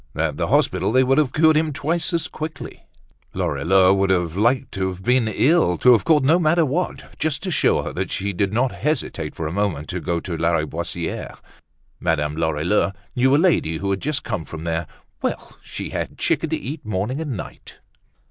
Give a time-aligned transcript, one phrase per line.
[0.15, 2.87] At the hospital they would have cured him twice as quickly.
[3.35, 7.43] Lorilleux would have liked to have been ill, to have caught no matter what, just
[7.43, 11.35] to show her that he did not hesitate for a moment to go to Lariboisiere.
[11.99, 14.87] Madame Lorilleux knew a lady who had just come from there.
[15.21, 15.59] Well!
[15.61, 17.77] She had had chicken to eat morning and night.